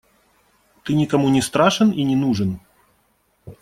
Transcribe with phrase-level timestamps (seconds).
[0.83, 2.59] Ты никому не страшен и не нужен.